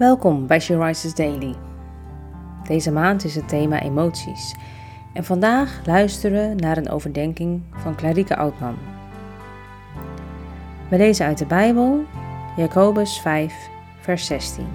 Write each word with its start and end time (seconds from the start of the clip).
Welkom 0.00 0.46
bij 0.46 0.60
She 0.60 1.12
Daily. 1.14 1.54
Deze 2.66 2.90
maand 2.90 3.24
is 3.24 3.34
het 3.34 3.48
thema 3.48 3.82
emoties. 3.82 4.54
En 5.14 5.24
vandaag 5.24 5.86
luisteren 5.86 6.48
we 6.48 6.54
naar 6.54 6.76
een 6.76 6.88
overdenking 6.88 7.62
van 7.70 7.96
Clarike 7.96 8.36
Oudman. 8.36 8.78
We 10.90 10.96
lezen 10.96 11.26
uit 11.26 11.38
de 11.38 11.46
Bijbel, 11.46 12.04
Jacobus 12.56 13.20
5, 13.20 13.68
vers 14.00 14.26
16. 14.26 14.66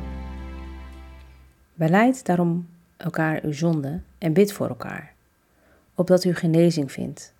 Beleid 1.73 2.25
daarom 2.25 2.67
elkaar 2.97 3.39
uw 3.43 3.53
zonde 3.53 4.01
en 4.17 4.33
bid 4.33 4.53
voor 4.53 4.67
elkaar, 4.67 5.13
opdat 5.95 6.23
u 6.23 6.35
genezing 6.35 6.91
vindt. 6.91 7.33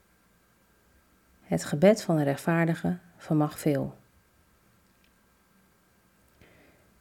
Het 1.43 1.65
gebed 1.65 2.03
van 2.03 2.17
een 2.17 2.23
rechtvaardige 2.23 2.97
vermag 3.17 3.59
veel. 3.59 3.93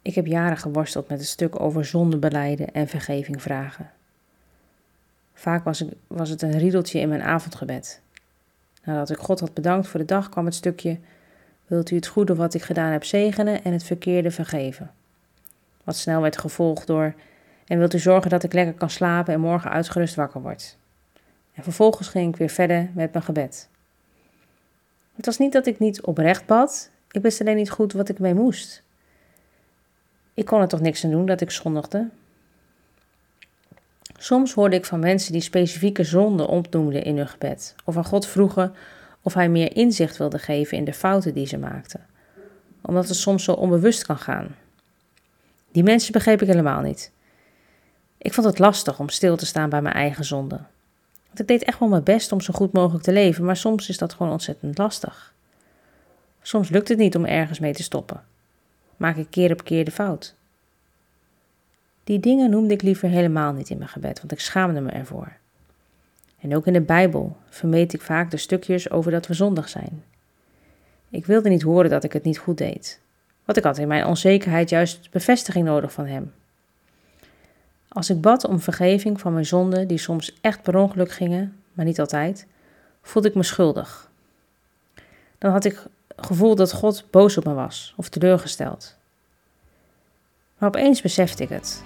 Ik 0.05 0.15
heb 0.15 0.25
jaren 0.25 0.57
geworsteld 0.57 1.07
met 1.07 1.19
het 1.19 1.27
stuk 1.27 1.59
over 1.59 1.85
zonde 1.85 2.17
beleiden 2.17 2.71
en 2.71 2.87
vergeving 2.87 3.41
vragen. 3.41 3.91
Vaak 5.33 5.63
was, 5.63 5.81
ik, 5.81 5.93
was 6.07 6.29
het 6.29 6.41
een 6.41 6.57
riedeltje 6.57 6.99
in 6.99 7.09
mijn 7.09 7.21
avondgebed. 7.21 8.01
Nadat 8.83 9.09
ik 9.09 9.17
God 9.17 9.39
had 9.39 9.53
bedankt 9.53 9.87
voor 9.87 9.99
de 9.99 10.05
dag, 10.05 10.29
kwam 10.29 10.45
het 10.45 10.55
stukje: 10.55 10.99
Wilt 11.67 11.91
u 11.91 11.95
het 11.95 12.07
goede 12.07 12.35
wat 12.35 12.53
ik 12.53 12.61
gedaan 12.61 12.91
heb 12.91 13.03
zegenen 13.03 13.63
en 13.63 13.71
het 13.71 13.83
verkeerde 13.83 14.31
vergeven? 14.31 14.91
Wat 15.83 15.95
snel 15.95 16.21
werd 16.21 16.37
gevolgd 16.37 16.87
door: 16.87 17.13
En 17.67 17.77
wilt 17.77 17.93
u 17.93 17.99
zorgen 17.99 18.29
dat 18.29 18.43
ik 18.43 18.53
lekker 18.53 18.73
kan 18.73 18.89
slapen 18.89 19.33
en 19.33 19.39
morgen 19.39 19.71
uitgerust 19.71 20.15
wakker 20.15 20.41
word? 20.41 20.77
En 21.53 21.63
vervolgens 21.63 22.07
ging 22.07 22.33
ik 22.33 22.39
weer 22.39 22.49
verder 22.49 22.89
met 22.93 23.11
mijn 23.11 23.25
gebed. 23.25 23.69
Het 25.15 25.25
was 25.25 25.37
niet 25.37 25.53
dat 25.53 25.65
ik 25.65 25.79
niet 25.79 26.01
oprecht 26.01 26.45
bad, 26.45 26.89
ik 27.11 27.21
wist 27.21 27.41
alleen 27.41 27.55
niet 27.55 27.71
goed 27.71 27.93
wat 27.93 28.09
ik 28.09 28.19
mee 28.19 28.33
moest. 28.33 28.83
Ik 30.35 30.45
kon 30.45 30.61
er 30.61 30.67
toch 30.67 30.81
niks 30.81 31.03
aan 31.03 31.11
doen 31.11 31.25
dat 31.25 31.41
ik 31.41 31.51
zondigde. 31.51 32.09
Soms 34.17 34.53
hoorde 34.53 34.75
ik 34.75 34.85
van 34.85 34.99
mensen 34.99 35.31
die 35.31 35.41
specifieke 35.41 36.03
zonden 36.03 36.47
opnoemden 36.47 37.03
in 37.03 37.17
hun 37.17 37.27
gebed, 37.27 37.75
of 37.83 37.97
aan 37.97 38.05
God 38.05 38.27
vroegen 38.27 38.73
of 39.21 39.33
hij 39.33 39.49
meer 39.49 39.75
inzicht 39.75 40.17
wilde 40.17 40.39
geven 40.39 40.77
in 40.77 40.85
de 40.85 40.93
fouten 40.93 41.33
die 41.33 41.47
ze 41.47 41.57
maakten, 41.57 42.05
omdat 42.81 43.07
het 43.07 43.17
soms 43.17 43.43
zo 43.43 43.51
onbewust 43.51 44.05
kan 44.05 44.17
gaan. 44.17 44.55
Die 45.71 45.83
mensen 45.83 46.11
begreep 46.11 46.41
ik 46.41 46.47
helemaal 46.47 46.81
niet. 46.81 47.11
Ik 48.17 48.33
vond 48.33 48.47
het 48.47 48.59
lastig 48.59 48.99
om 48.99 49.09
stil 49.09 49.37
te 49.37 49.45
staan 49.45 49.69
bij 49.69 49.81
mijn 49.81 49.95
eigen 49.95 50.25
zonde. 50.25 50.59
Want 51.25 51.39
ik 51.39 51.47
deed 51.47 51.63
echt 51.63 51.79
wel 51.79 51.89
mijn 51.89 52.03
best 52.03 52.31
om 52.31 52.41
zo 52.41 52.53
goed 52.53 52.73
mogelijk 52.73 53.03
te 53.03 53.11
leven, 53.11 53.45
maar 53.45 53.57
soms 53.57 53.89
is 53.89 53.97
dat 53.97 54.13
gewoon 54.13 54.31
ontzettend 54.31 54.77
lastig. 54.77 55.33
Soms 56.41 56.69
lukt 56.69 56.87
het 56.87 56.97
niet 56.97 57.15
om 57.15 57.25
ergens 57.25 57.59
mee 57.59 57.73
te 57.73 57.83
stoppen 57.83 58.23
maak 58.97 59.15
ik 59.15 59.27
keer 59.29 59.51
op 59.51 59.63
keer 59.63 59.85
de 59.85 59.91
fout. 59.91 60.35
Die 62.03 62.19
dingen 62.19 62.49
noemde 62.49 62.73
ik 62.73 62.81
liever 62.81 63.09
helemaal 63.09 63.53
niet 63.53 63.69
in 63.69 63.77
mijn 63.77 63.89
gebed, 63.89 64.19
want 64.19 64.31
ik 64.31 64.39
schaamde 64.39 64.81
me 64.81 64.91
ervoor. 64.91 65.31
En 66.39 66.55
ook 66.55 66.67
in 66.67 66.73
de 66.73 66.81
Bijbel 66.81 67.37
vermeed 67.49 67.93
ik 67.93 68.01
vaak 68.01 68.31
de 68.31 68.37
stukjes 68.37 68.89
over 68.89 69.11
dat 69.11 69.27
we 69.27 69.33
zondig 69.33 69.69
zijn. 69.69 70.03
Ik 71.09 71.25
wilde 71.25 71.49
niet 71.49 71.61
horen 71.61 71.89
dat 71.89 72.03
ik 72.03 72.13
het 72.13 72.23
niet 72.23 72.37
goed 72.37 72.57
deed, 72.57 72.99
want 73.45 73.57
ik 73.57 73.63
had 73.63 73.77
in 73.77 73.87
mijn 73.87 74.05
onzekerheid 74.05 74.69
juist 74.69 75.11
bevestiging 75.11 75.65
nodig 75.65 75.91
van 75.91 76.05
Hem. 76.05 76.33
Als 77.87 78.09
ik 78.09 78.21
bad 78.21 78.45
om 78.45 78.59
vergeving 78.59 79.19
van 79.19 79.33
mijn 79.33 79.45
zonden, 79.45 79.87
die 79.87 79.97
soms 79.97 80.37
echt 80.41 80.61
per 80.61 80.77
ongeluk 80.77 81.11
gingen, 81.11 81.55
maar 81.73 81.85
niet 81.85 81.99
altijd, 81.99 82.47
voelde 83.01 83.27
ik 83.27 83.35
me 83.35 83.43
schuldig. 83.43 84.09
Dan 85.37 85.51
had 85.51 85.65
ik 85.65 85.83
gevoel 86.15 86.55
dat 86.55 86.73
God 86.73 87.05
boos 87.11 87.37
op 87.37 87.45
me 87.45 87.53
was 87.53 87.93
of 87.97 88.09
teleurgesteld. 88.09 88.95
Maar 90.57 90.69
opeens 90.69 91.01
besefte 91.01 91.43
ik 91.43 91.49
het. 91.49 91.83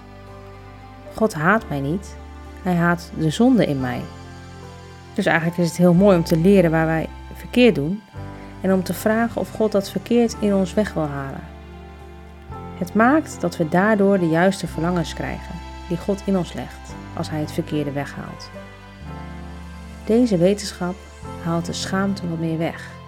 God 1.14 1.34
haat 1.34 1.68
mij 1.68 1.80
niet, 1.80 2.16
hij 2.62 2.74
haat 2.74 3.10
de 3.18 3.30
zonde 3.30 3.66
in 3.66 3.80
mij. 3.80 4.00
Dus 5.14 5.26
eigenlijk 5.26 5.58
is 5.58 5.68
het 5.68 5.76
heel 5.76 5.94
mooi 5.94 6.16
om 6.16 6.24
te 6.24 6.36
leren 6.36 6.70
waar 6.70 6.86
wij 6.86 7.08
verkeerd 7.34 7.74
doen 7.74 8.02
en 8.60 8.72
om 8.72 8.82
te 8.82 8.94
vragen 8.94 9.40
of 9.40 9.50
God 9.50 9.72
dat 9.72 9.90
verkeerd 9.90 10.36
in 10.40 10.54
ons 10.54 10.74
weg 10.74 10.92
wil 10.92 11.06
halen. 11.06 11.48
Het 12.78 12.94
maakt 12.94 13.40
dat 13.40 13.56
we 13.56 13.68
daardoor 13.68 14.18
de 14.18 14.28
juiste 14.28 14.66
verlangens 14.66 15.14
krijgen 15.14 15.54
die 15.88 15.98
God 15.98 16.22
in 16.24 16.36
ons 16.36 16.52
legt 16.52 16.94
als 17.16 17.30
Hij 17.30 17.40
het 17.40 17.52
verkeerde 17.52 17.92
weghaalt. 17.92 18.50
Deze 20.04 20.36
wetenschap 20.36 20.94
haalt 21.44 21.66
de 21.66 21.72
schaamte 21.72 22.28
wat 22.28 22.38
meer 22.38 22.58
weg 22.58 22.99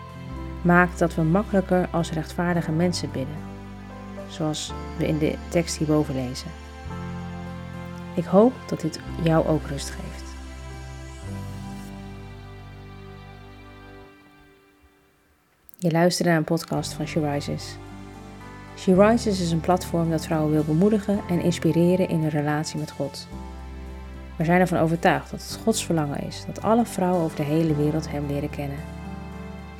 maakt 0.63 0.99
dat 0.99 1.15
we 1.15 1.23
makkelijker 1.23 1.89
als 1.91 2.13
rechtvaardige 2.13 2.73
mensen 2.73 3.11
bidden, 3.11 3.37
zoals 4.29 4.73
we 4.99 5.07
in 5.07 5.19
de 5.19 5.35
tekst 5.49 5.77
hierboven 5.77 6.15
lezen. 6.15 6.51
Ik 8.15 8.25
hoop 8.25 8.53
dat 8.67 8.81
dit 8.81 9.01
jou 9.23 9.47
ook 9.47 9.67
rust 9.67 9.91
geeft. 9.91 10.31
Je 15.79 15.91
luistert 15.91 16.29
naar 16.29 16.37
een 16.37 16.45
podcast 16.45 16.93
van 16.93 17.07
She 17.07 17.31
Rises. 17.31 17.77
She 18.77 18.95
Rises 18.95 19.41
is 19.41 19.51
een 19.51 19.61
platform 19.61 20.11
dat 20.11 20.25
vrouwen 20.25 20.53
wil 20.53 20.65
bemoedigen 20.65 21.21
en 21.29 21.41
inspireren 21.41 22.09
in 22.09 22.21
hun 22.21 22.31
relatie 22.31 22.79
met 22.79 22.91
God. 22.91 23.29
We 24.37 24.45
zijn 24.45 24.61
ervan 24.61 24.79
overtuigd 24.79 25.31
dat 25.31 25.41
het 25.43 25.59
Gods 25.65 25.85
verlangen 25.85 26.21
is 26.21 26.45
dat 26.47 26.63
alle 26.63 26.85
vrouwen 26.85 27.23
over 27.23 27.37
de 27.37 27.43
hele 27.43 27.77
wereld 27.77 28.11
Hem 28.11 28.27
leren 28.27 28.51
kennen 28.51 28.79